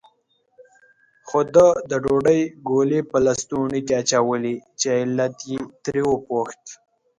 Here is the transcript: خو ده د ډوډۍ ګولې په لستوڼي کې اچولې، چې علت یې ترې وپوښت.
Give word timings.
خو 1.27 1.39
ده 1.55 1.67
د 1.89 1.91
ډوډۍ 2.03 2.41
ګولې 2.69 2.99
په 3.11 3.17
لستوڼي 3.25 3.81
کې 3.87 3.93
اچولې، 4.01 4.55
چې 4.79 4.87
علت 5.01 5.35
یې 5.51 5.59
ترې 5.83 6.01
وپوښت. 6.07 6.63